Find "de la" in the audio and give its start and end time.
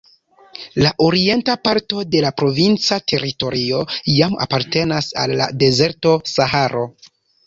2.15-2.31